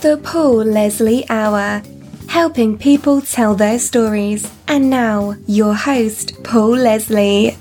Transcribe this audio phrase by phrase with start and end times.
[0.00, 1.82] The Paul Leslie Hour,
[2.28, 4.48] helping people tell their stories.
[4.68, 7.56] And now, your host, Paul Leslie.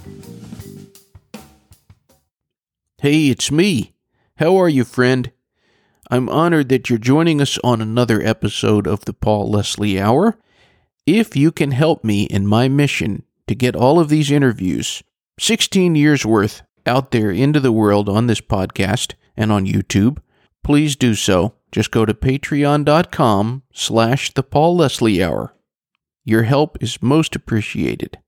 [2.99, 3.93] Hey, it's me.
[4.35, 5.31] How are you, friend?
[6.11, 10.37] I'm honored that you're joining us on another episode of the Paul Leslie Hour.
[11.07, 15.01] If you can help me in my mission to get all of these interviews,
[15.39, 20.19] 16 years worth, out there into the world on this podcast and on YouTube,
[20.63, 21.56] please do so.
[21.71, 25.53] Just go to patreon.com slash the Paul Leslie Hour.
[26.23, 28.19] Your help is most appreciated.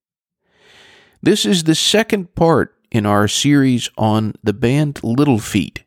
[1.21, 5.83] This is the second part in our series on the band Little Feat.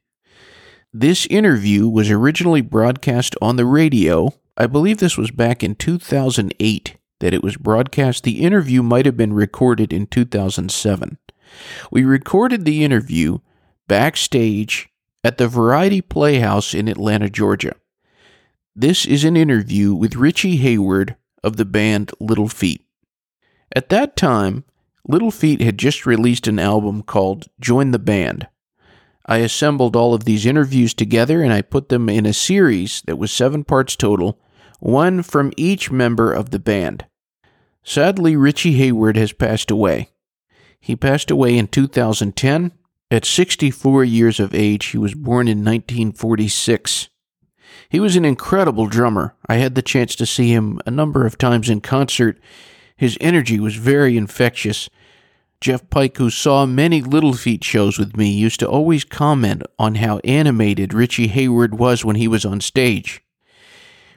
[0.92, 4.34] This interview was originally broadcast on the radio.
[4.58, 8.24] I believe this was back in 2008 that it was broadcast.
[8.24, 11.18] The interview might have been recorded in 2007.
[11.90, 13.38] We recorded the interview
[13.88, 14.90] backstage
[15.24, 17.74] at the Variety Playhouse in Atlanta, Georgia.
[18.74, 22.84] This is an interview with Richie Hayward of the band Little Feat.
[23.74, 24.64] At that time,
[25.06, 28.48] Little Feat had just released an album called Join the Band.
[29.26, 33.18] I assembled all of these interviews together and I put them in a series that
[33.18, 34.40] was seven parts total,
[34.80, 37.06] one from each member of the band.
[37.84, 40.10] Sadly, Richie Hayward has passed away.
[40.80, 42.72] He passed away in 2010
[43.12, 44.86] at 64 years of age.
[44.86, 47.10] He was born in 1946.
[47.90, 49.36] He was an incredible drummer.
[49.46, 52.40] I had the chance to see him a number of times in concert.
[52.96, 54.88] His energy was very infectious.
[55.60, 59.96] Jeff Pike, who saw many Little Feat shows with me, used to always comment on
[59.96, 63.22] how animated Richie Hayward was when he was on stage.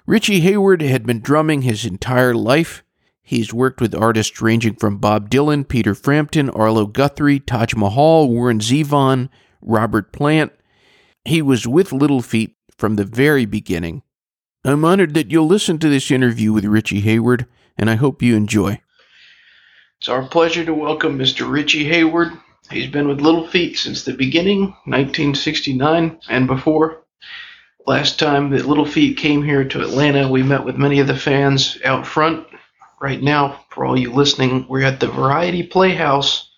[0.08, 2.85] Richie Hayward had been drumming his entire life.
[3.28, 8.60] He's worked with artists ranging from Bob Dylan, Peter Frampton, Arlo Guthrie, Taj Mahal, Warren
[8.60, 9.30] Zevon,
[9.64, 10.52] Robert Plant.
[11.26, 14.04] He was with Little Feat from the very beginning.
[14.64, 17.48] I'm honored that you'll listen to this interview with Richie Hayward,
[17.80, 18.80] and I hope you enjoy.
[20.00, 21.52] It's our pleasure to welcome Mr.
[21.52, 22.32] Richie Hayward.
[22.70, 27.02] He's been with Little Feat since the beginning, 1969 and before.
[27.88, 31.18] Last time that Little Feat came here to Atlanta, we met with many of the
[31.18, 32.46] fans out front
[33.00, 36.50] right now, for all you listening, we're at the Variety Playhouse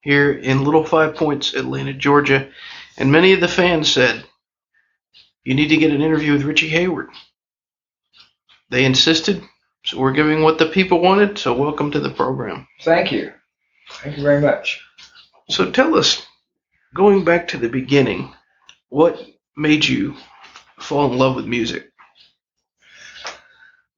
[0.00, 2.48] here in Little Five Points, Atlanta, Georgia.
[2.96, 4.24] And many of the fans said,
[5.44, 7.08] You need to get an interview with Richie Hayward.
[8.70, 9.42] They insisted,
[9.84, 11.38] so we're giving what the people wanted.
[11.38, 12.66] So, welcome to the program.
[12.82, 13.32] Thank you.
[13.90, 14.82] Thank you very much.
[15.48, 16.26] So, tell us,
[16.94, 18.34] going back to the beginning,
[18.90, 19.24] what
[19.56, 20.16] made you
[20.78, 21.90] fall in love with music?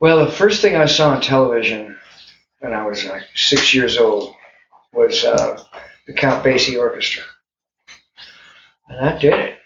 [0.01, 1.99] Well, the first thing I saw on television
[2.61, 4.35] when I was like six years old
[4.95, 5.63] was uh,
[6.07, 7.23] the Count Basie Orchestra,
[8.89, 9.59] and that did it.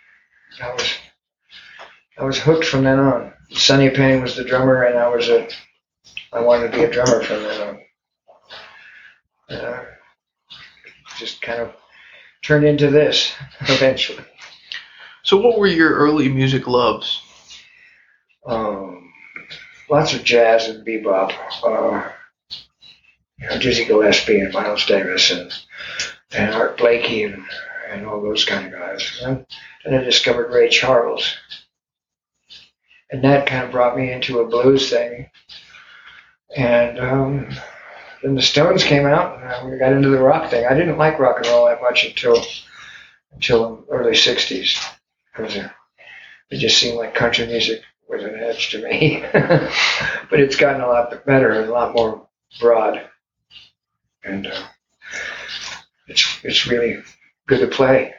[0.61, 0.95] I was
[2.19, 3.33] I was hooked from then on.
[3.53, 5.49] Sonny Payne was the drummer, and I was a
[6.33, 7.79] I wanted to be a drummer from then
[9.49, 9.57] on.
[9.57, 9.85] Uh,
[11.17, 11.73] just kind of
[12.43, 14.25] turned into this eventually.
[15.23, 17.23] So, what were your early music loves?
[18.45, 19.04] Um,
[19.89, 21.33] lots of jazz and bebop.
[21.63, 22.11] Uh,
[23.39, 25.53] you know, Dizzy Gillespie and Miles Davis and,
[26.33, 27.43] and Art Blakey and,
[27.91, 29.23] and all those kind of guys.
[29.25, 29.47] And
[29.87, 31.37] I discovered Ray Charles.
[33.11, 35.31] And that kind of brought me into a blues thing.
[36.57, 37.49] And um,
[38.23, 40.65] then the Stones came out, and we got into the rock thing.
[40.67, 42.43] I didn't like rock and roll that much until
[43.33, 44.81] until the early '60s
[45.33, 49.25] because it just seemed like country music was an edge to me.
[49.33, 52.27] but it's gotten a lot better and a lot more
[52.61, 53.03] broad,
[54.25, 54.67] and uh,
[56.09, 57.03] it's it's really
[57.47, 58.15] good to play.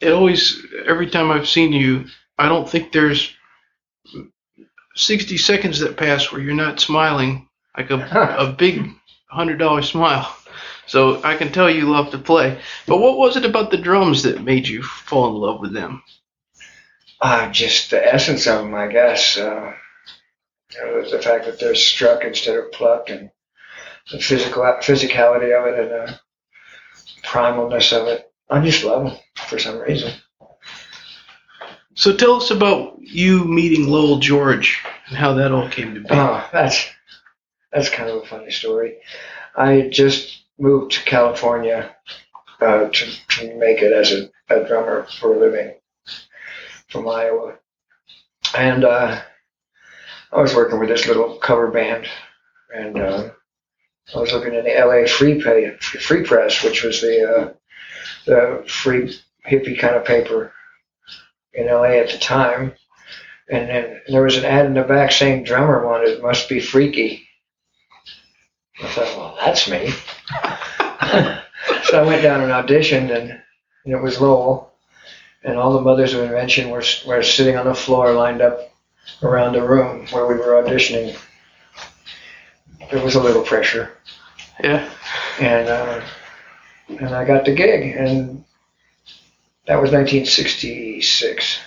[0.00, 2.06] It always, every time I've seen you,
[2.38, 3.34] I don't think there's
[4.94, 7.96] 60 seconds that pass where you're not smiling like a,
[8.38, 8.88] a big
[9.28, 10.36] hundred dollar smile.
[10.86, 12.60] So I can tell you love to play.
[12.86, 16.02] But what was it about the drums that made you fall in love with them?
[17.20, 19.36] Uh, just the essence of them, I guess.
[19.36, 19.74] Uh,
[20.72, 23.30] you know, the fact that they're struck instead of plucked, and
[24.10, 26.20] the physical physicality of it, and the
[27.22, 28.30] primalness of it.
[28.48, 30.12] I just love them for some reason.
[31.94, 36.08] So tell us about you meeting Lowell George and how that all came to be.
[36.10, 36.88] Oh, that's
[37.72, 38.96] that's kind of a funny story.
[39.54, 41.94] I just moved to California
[42.60, 45.74] uh, to, to make it as a, a drummer for a living
[46.90, 47.58] from Iowa.
[48.56, 49.20] And uh,
[50.32, 52.06] I was working with this little cover band,
[52.74, 53.30] and uh,
[54.14, 57.52] I was looking in the LA Free Pay, Free Press, which was the uh,
[58.26, 59.16] the free
[59.48, 60.52] hippie kind of paper
[61.52, 62.74] in LA at the time.
[63.50, 67.26] And then there was an ad in the back saying drummer wanted, must be freaky.
[68.82, 69.90] I thought, well, that's me.
[71.84, 73.30] so I went down and auditioned, and,
[73.84, 74.69] and it was Lowell.
[75.42, 78.70] And all the mothers of invention were, were sitting on the floor lined up
[79.22, 81.16] around the room where we were auditioning.
[82.90, 83.96] There was a little pressure.
[84.62, 84.88] Yeah.
[85.40, 86.02] And, uh,
[86.88, 88.44] and I got the gig, and
[89.66, 91.60] that was 1966.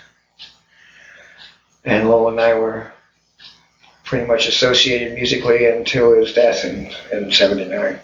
[1.85, 2.91] And Lowell and I were
[4.03, 7.99] pretty much associated musically until his death in, in 79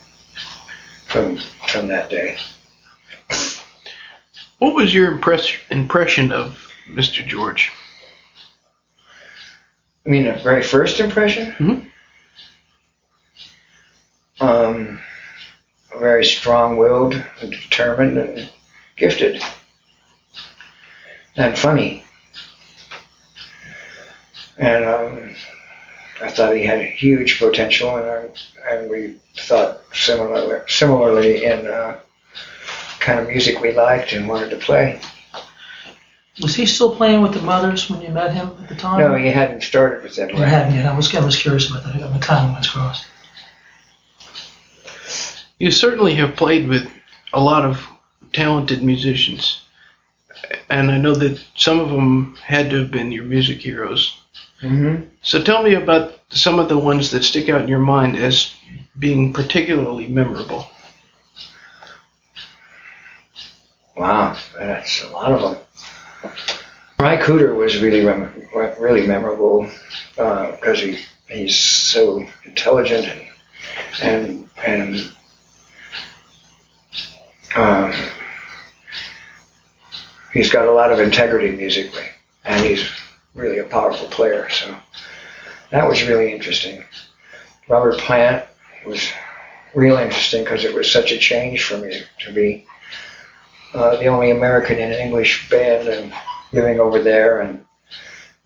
[1.05, 1.37] from,
[1.67, 2.37] from that day.
[4.59, 7.25] What was your impress- impression of Mr.
[7.25, 7.71] George?
[10.05, 11.51] I mean, a very first impression?
[11.59, 11.85] Mhm.
[14.41, 14.99] Um,
[15.97, 18.49] very strong willed and determined and
[18.95, 19.41] gifted.
[21.35, 22.03] And funny.
[24.57, 25.35] And um,
[26.21, 31.99] I thought he had huge potential, and, I, and we thought similarly, similarly in uh,
[33.09, 34.99] kind of music we liked and wanted to play.
[36.41, 38.99] Was he still playing with the Mothers when you met him at the time?
[38.99, 40.85] No, he hadn't started with them Or hadn't yet?
[40.85, 41.95] I was, I was curious about that.
[41.95, 43.05] I got my timelines crossed.
[45.57, 46.89] You certainly have played with
[47.33, 47.85] a lot of
[48.31, 49.61] talented musicians,
[50.69, 54.21] and I know that some of them had to have been your music heroes.
[54.61, 58.15] hmm So tell me about some of the ones that stick out in your mind
[58.15, 58.53] as
[58.97, 60.65] being particularly memorable.
[63.99, 66.31] Wow, that's a lot of them.
[66.99, 68.47] Ry Cooder was really rem-
[68.79, 69.69] really memorable
[70.15, 73.29] because he he's so intelligent and
[74.01, 75.11] and and
[77.57, 77.93] um,
[80.31, 82.05] he's got a lot of integrity musically,
[82.45, 82.89] and he's
[83.35, 84.49] really a powerful player.
[84.49, 84.77] So
[85.71, 86.85] that was really interesting.
[87.67, 88.45] Robert Plant
[88.85, 89.11] was
[89.75, 92.65] real interesting because it was such a change for me to be
[93.73, 96.13] uh, the only American in an English band and
[96.51, 97.65] living over there and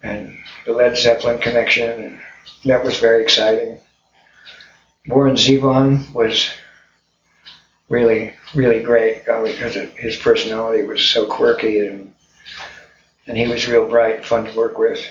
[0.02, 2.20] and the Led Zeppelin connection and
[2.66, 3.80] that was very exciting.
[5.08, 6.50] Warren Zevon was
[7.90, 12.14] really really great uh, because his personality was so quirky and
[13.28, 15.06] and he was real bright, fun to work with.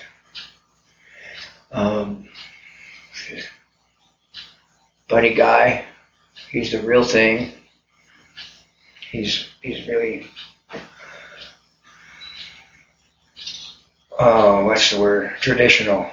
[1.71, 2.29] Um,
[5.07, 5.85] Buddy Guy,
[6.51, 7.53] he's the real thing.
[9.13, 10.25] He's he's really
[14.19, 15.35] oh, what's the word?
[15.39, 16.09] Traditional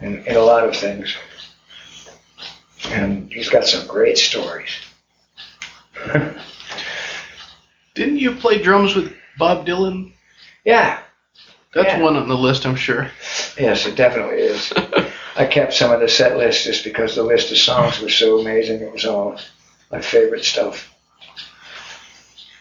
[0.00, 1.12] in, in a lot of things.
[2.90, 4.70] And he's got some great stories.
[7.94, 10.12] Didn't you play drums with Bob Dylan?
[10.64, 11.00] Yeah,
[11.74, 12.00] That's Yeah.
[12.00, 13.10] one on the list, I'm sure.
[13.58, 14.72] yes, it definitely is.
[15.36, 18.38] I kept some of the set list just because the list of songs was so
[18.38, 18.82] amazing.
[18.82, 19.36] It was all
[19.90, 20.93] my favorite stuff.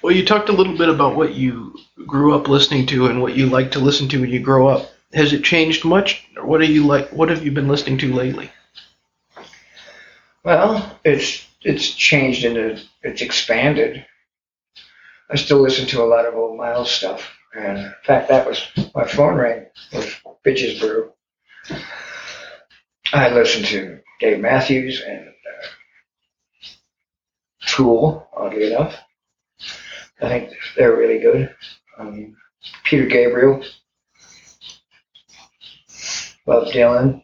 [0.03, 3.37] Well, you talked a little bit about what you grew up listening to and what
[3.37, 4.91] you like to listen to when you grow up.
[5.13, 6.27] Has it changed much?
[6.41, 7.09] What are you like?
[7.11, 8.51] What have you been listening to lately?
[10.43, 14.05] Well, it's it's changed into it's expanded.
[15.31, 18.67] I still listen to a lot of old Miles stuff, and in fact, that was
[18.93, 20.13] my phone rang was
[20.45, 21.13] Bitches Brew.
[23.13, 25.67] I listen to Dave Matthews and uh,
[27.65, 28.97] Tool, oddly enough.
[30.23, 31.53] I think they're really good.
[31.97, 32.35] Um,
[32.85, 33.63] Peter Gabriel,
[36.45, 37.23] Bob Dylan,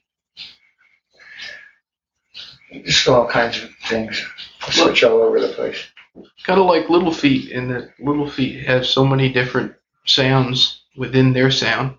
[2.83, 4.23] just all kinds of things.
[4.67, 5.81] I switch all over the place.
[6.43, 9.73] Kind of like Little Feat, in that Little Feat have so many different
[10.05, 11.97] sounds within their sound.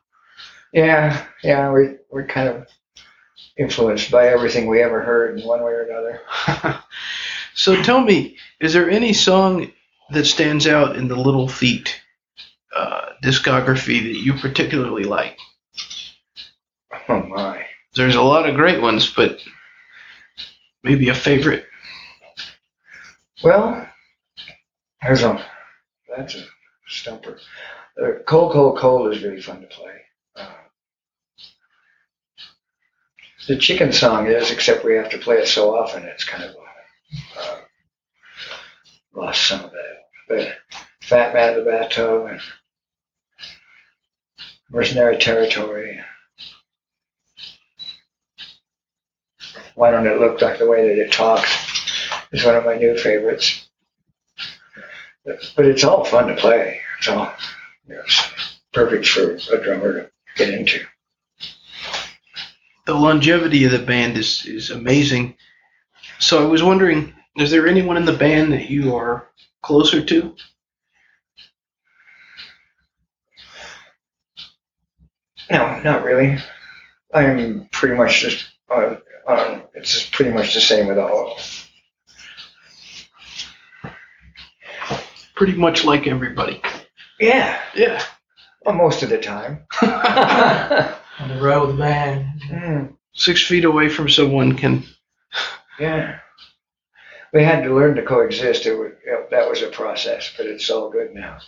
[0.72, 2.66] Yeah, yeah, we we're kind of
[3.56, 6.82] influenced by everything we ever heard in one way or another.
[7.54, 9.72] so tell me, is there any song
[10.12, 12.00] that stands out in the Little Feat
[12.74, 15.38] uh, discography that you particularly like?
[17.08, 17.64] Oh my.
[17.94, 19.40] There's a lot of great ones, but
[20.82, 21.66] maybe a favorite.
[23.42, 23.88] Well,
[25.02, 25.44] there's a
[26.16, 26.44] that's a
[26.86, 27.38] stumper.
[28.00, 29.94] Uh, cold, cold, cold is really fun to play.
[30.36, 30.46] Uh,
[33.48, 36.54] the chicken song is, except we have to play it so often, it's kind of
[37.36, 37.49] uh,
[39.14, 39.96] lost some of that.
[40.28, 40.56] But
[41.02, 42.40] Fat Man in the Bathtub and
[44.70, 46.00] Mercenary Territory.
[49.74, 51.50] Why don't it look like the way that it talks?
[52.32, 53.68] Is one of my new favorites.
[55.24, 56.80] But, it's all fun to play.
[56.98, 57.32] It's all
[57.86, 60.84] you know, it's perfect for a drummer to get into.
[62.86, 65.36] the longevity of the band is is amazing.
[66.18, 69.28] So I was wondering, is there anyone in the band that you are
[69.62, 70.34] closer to?
[75.50, 76.38] No, not really.
[77.12, 78.98] I'm pretty much just on.
[79.26, 81.36] on it's just pretty much the same with all of
[83.82, 83.92] them.
[85.34, 86.60] Pretty much like everybody.
[87.18, 88.02] Yeah, Yeah.
[88.64, 89.64] well, most of the time.
[89.82, 92.26] On the road with the band.
[92.50, 94.84] Mm, Six feet away from someone can.
[95.78, 96.18] yeah.
[97.32, 98.66] We had to learn to coexist.
[98.66, 98.92] It was,
[99.30, 101.38] that was a process, but it's all good now.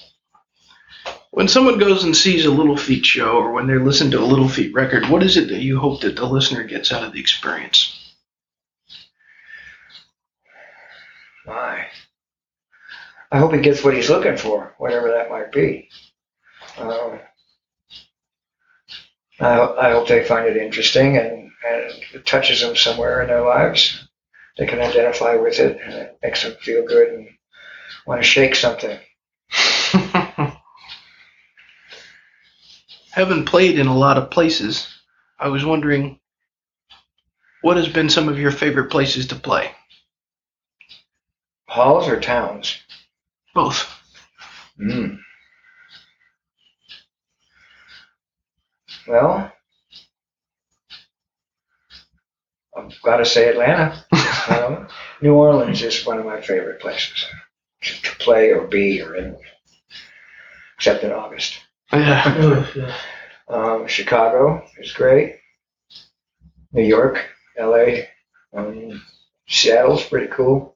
[1.30, 4.24] When someone goes and sees a Little Feat show or when they listen to a
[4.24, 7.12] Little Feat record, what is it that you hope that the listener gets out of
[7.12, 8.14] the experience?
[11.46, 11.86] My.
[13.32, 15.88] I hope he gets what he's looking for, whatever that might be.
[16.76, 17.18] Um,
[19.40, 23.42] I, I hope they find it interesting and, and it touches them somewhere in their
[23.42, 24.06] lives.
[24.58, 27.28] They can identify with it and it makes them feel good and
[28.06, 28.98] want to shake something.
[33.12, 34.88] Having played in a lot of places,
[35.38, 36.18] I was wondering
[37.62, 39.70] what has been some of your favorite places to play?
[41.68, 42.76] Halls or towns?
[43.54, 43.88] Both.
[44.80, 45.18] Mm.
[49.06, 49.52] Well,
[52.76, 54.04] I've got to say Atlanta.
[54.48, 54.88] um,
[55.20, 57.24] New Orleans is one of my favorite places
[57.82, 59.36] to, to play or be or in,
[60.76, 61.58] except in August.
[61.92, 62.72] Yeah.
[62.74, 62.96] Yeah.
[63.48, 65.36] Um, Chicago is great.
[66.72, 68.04] New York, LA,
[68.54, 69.02] um,
[69.46, 70.74] Seattle's pretty cool.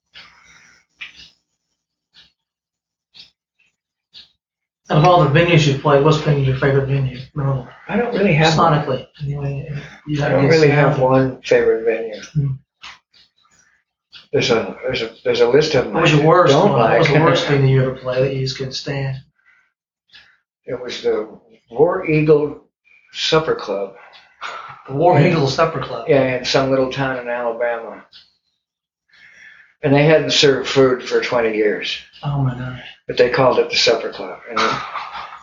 [4.90, 7.18] Out of all the venues you've played, what's been your favorite venue?
[7.34, 7.68] Memorable.
[7.88, 8.72] I don't really have one.
[8.72, 9.06] Sonically.
[9.22, 9.68] Anyway,
[10.22, 12.20] I don't really have one favorite venue.
[12.22, 12.52] Hmm.
[14.36, 15.94] There's a there's a there's a list of them.
[15.94, 16.78] What was I your worst don't one?
[16.90, 19.16] What was the worst venue you ever played that you just couldn't stand?
[20.66, 21.40] It was the
[21.70, 22.68] War Eagle
[23.14, 23.94] Supper Club.
[24.88, 25.28] The War Yeah.
[25.28, 26.06] Eagle Supper Club.
[26.06, 28.04] Yeah, in some little town in Alabama.
[29.82, 32.82] And they hadn't served food for 20 years, Oh my god.
[33.06, 34.38] but they called it the Supper Club.
[34.50, 34.80] And it-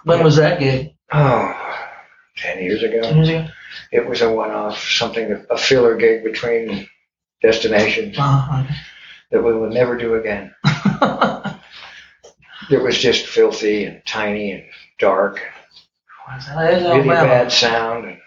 [0.03, 0.93] When was that gig?
[1.11, 1.81] oh,
[2.37, 3.01] 10 years ago.
[3.01, 3.47] Ten years ago?
[3.91, 6.87] It was a one-off, something, a filler gig between
[7.43, 8.65] destinations Uh,
[9.31, 10.53] that we would never do again.
[12.71, 14.63] It was just filthy and tiny and
[14.97, 15.41] dark,
[16.25, 16.55] What is that?
[16.55, 17.27] That is really Alabama.
[17.27, 18.05] bad sound.
[18.05, 18.17] And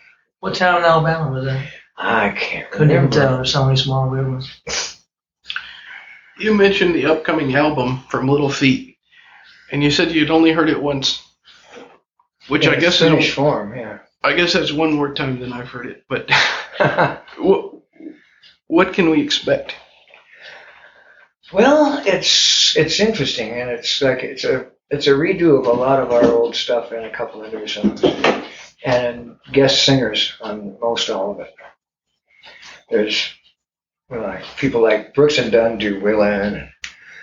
[0.40, 1.66] What town in Alabama was that?
[1.96, 3.16] I can't Couldn't even remember.
[3.16, 3.36] tell.
[3.36, 5.00] There's so many small weird ones.
[6.38, 8.98] You mentioned the upcoming album from Little Feat,
[9.72, 11.26] and you said you'd only heard it once,
[12.48, 14.00] which In I guess finished is, form, yeah.
[14.22, 16.04] I guess that's one more time than I've heard it.
[16.10, 16.30] But
[17.38, 17.75] what
[18.66, 19.74] what can we expect?
[21.52, 26.00] Well, it's it's interesting, and it's like it's a it's a redo of a lot
[26.00, 28.04] of our old stuff and a couple of new songs,
[28.84, 31.54] and guest singers on most all of it.
[32.90, 33.28] There's
[34.08, 36.68] well, like people like Brooks and Dunn do Willin,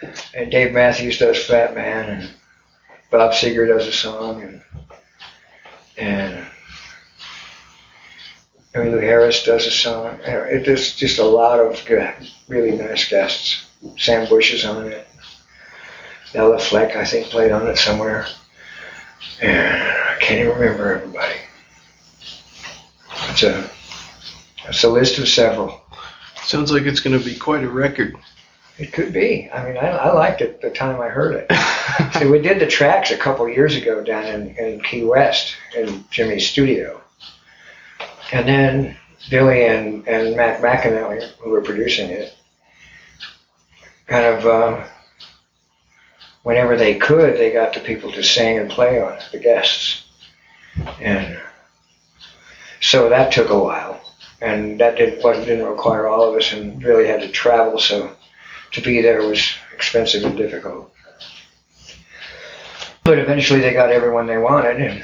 [0.02, 2.32] and, and Dave Matthews does Fat Man, and
[3.12, 4.62] Bob Seger does a song, and
[5.98, 6.46] and
[8.74, 10.20] Emmylou Harris does a song.
[10.26, 12.12] It is just a lot of good,
[12.48, 13.66] really nice guests.
[13.98, 15.08] Sam Bush is on it.
[16.32, 18.26] Béla Fleck, I think, played on it somewhere.
[19.42, 21.36] And I can't even remember everybody.
[23.30, 23.70] It's a
[24.68, 25.82] it's a list of several.
[26.42, 28.16] Sounds like it's going to be quite a record.
[28.80, 29.50] It could be.
[29.54, 32.14] I mean, I, I liked it the time I heard it.
[32.14, 36.06] See, we did the tracks a couple years ago down in, in Key West in
[36.10, 37.03] Jimmy's studio.
[38.32, 38.98] And then
[39.30, 42.36] Billy and, and Mac McAnally, who were producing it,
[44.08, 44.84] kind of, um,
[46.44, 50.04] whenever they could, they got the people to sing and play on it, the guests.
[51.00, 51.40] And
[52.82, 54.02] so that took a while.
[54.42, 58.14] And that did, what didn't require all of us and really had to travel, so
[58.74, 60.94] to be there was expensive and difficult.
[63.06, 65.04] But eventually they got everyone they wanted, and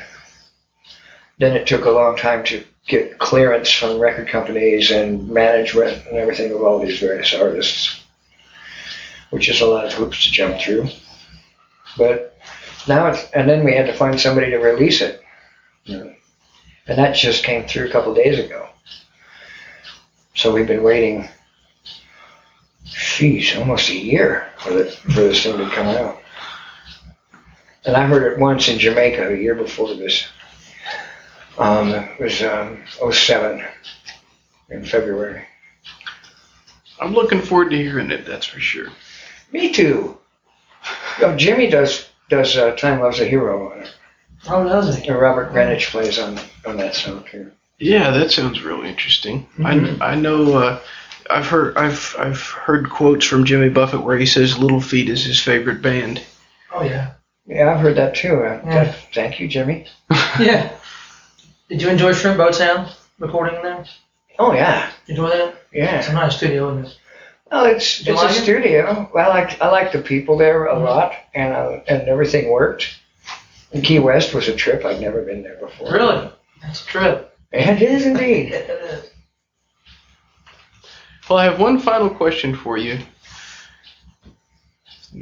[1.38, 6.18] then it took a long time to get clearance from record companies and management and
[6.18, 8.04] everything of all these various artists,
[9.30, 10.88] which is a lot of hoops to jump through.
[11.98, 12.38] But
[12.88, 15.22] now it's, and then we had to find somebody to release it.
[15.88, 16.16] And
[16.88, 18.68] that just came through a couple days ago.
[20.34, 21.30] So we've been waiting
[22.88, 26.18] Sheesh, almost a year for, the, for this thing to come out.
[27.86, 30.26] And I heard it once in Jamaica a year before this.
[31.60, 33.64] Um, it was um, 07.
[34.70, 35.44] in February.
[37.02, 38.26] I'm looking forward to hearing it.
[38.26, 38.88] That's for sure.
[39.52, 40.18] Me too.
[41.22, 43.72] Oh, Jimmy does does uh, Time Loves a Hero.
[43.72, 43.94] on it.
[44.48, 45.08] Oh, does he?
[45.08, 47.52] And Robert Greenidge plays on on that song too.
[47.78, 49.48] Yeah, that sounds really interesting.
[49.58, 50.02] Mhm.
[50.02, 50.58] I I know.
[50.58, 50.80] Uh,
[51.30, 55.24] I've heard I've I've heard quotes from Jimmy Buffett where he says Little Feat is
[55.26, 56.22] his favorite band.
[56.74, 57.12] Oh, yeah.
[57.48, 58.44] Yeah, I've heard that too.
[58.44, 58.92] Uh, Yeah.
[59.14, 59.88] Thank you, Jimmy.
[60.40, 60.72] Yeah.
[61.70, 63.86] Did you enjoy Shrimp Boat Sound recording there?
[64.40, 65.56] Oh yeah, Enjoy that?
[65.74, 66.00] Yeah.
[66.00, 66.98] It's a nice studio, isn't it?
[67.52, 68.42] Well, it's Did you it's a like it?
[68.44, 69.12] studio.
[69.16, 70.84] I like I like the people there a Mhm.
[70.86, 72.96] lot, and uh, and everything worked.
[73.74, 74.84] And Key West was a trip.
[74.86, 75.92] I'd never been there before.
[75.92, 76.32] Really?
[76.62, 77.38] That's a trip.
[77.52, 78.54] It is indeed.
[78.54, 79.10] It is.
[81.30, 82.98] Well, I have one final question for you.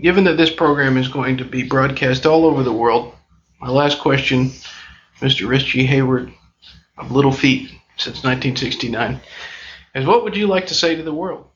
[0.02, 3.14] Given that this program is going to be broadcast all over the world,
[3.60, 4.52] my last question,
[5.22, 5.48] Mr.
[5.50, 6.32] Richie Hayward
[6.98, 9.20] of Little Feat since 1969,
[9.96, 11.48] is what would you like to say to the world?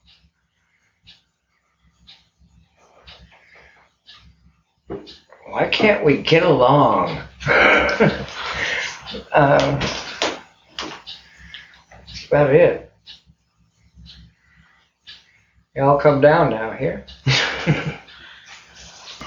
[5.52, 7.10] Why can't we get along?
[9.34, 9.80] um,
[11.90, 12.92] that's about it.
[15.76, 17.06] Y'all come down now here.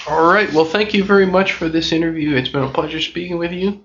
[0.08, 0.52] All right.
[0.52, 2.36] Well, thank you very much for this interview.
[2.36, 3.84] It's been a pleasure speaking with you.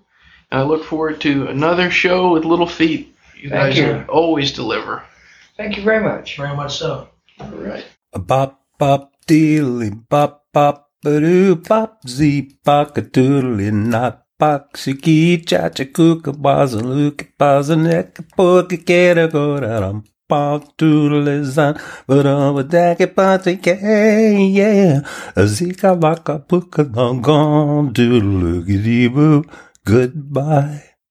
[0.51, 3.15] And I look forward to another show with Little Feat.
[3.38, 4.06] You Thank guys you.
[4.10, 5.03] always deliver.
[5.58, 6.38] Thank you very much.
[6.38, 7.08] Very much so.
[7.39, 7.86] All right.
[8.13, 15.46] A bop bop dealy bop bop ba doo bop zee bop a doodly not boxy
[15.46, 21.79] cha cha kooka baza luka baza neck poka kera go da dum bop doodly zan
[22.08, 25.01] but on with that party yeah
[25.36, 28.63] a zika laka puka long gone doodle
[29.15, 29.44] boo
[29.89, 30.88] goodbye